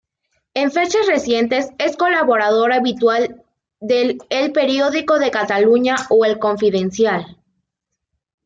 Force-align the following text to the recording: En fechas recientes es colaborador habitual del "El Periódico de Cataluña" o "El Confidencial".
En 0.55 0.71
fechas 0.71 1.05
recientes 1.05 1.69
es 1.77 1.95
colaborador 1.95 2.73
habitual 2.73 3.43
del 3.81 4.17
"El 4.31 4.51
Periódico 4.51 5.19
de 5.19 5.29
Cataluña" 5.29 5.95
o 6.09 6.25
"El 6.25 6.39
Confidencial". 6.39 7.37